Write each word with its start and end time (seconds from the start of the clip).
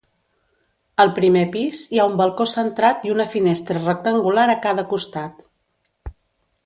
Al 1.03 1.11
primer 1.17 1.43
pis 1.55 1.81
hi 1.97 2.01
ha 2.03 2.07
un 2.13 2.17
balcó 2.21 2.47
centrat 2.53 3.05
i 3.09 3.13
una 3.17 3.29
finestra 3.35 3.85
rectangular 3.85 4.47
a 4.55 4.57
cada 4.65 4.87
constat. 4.95 5.47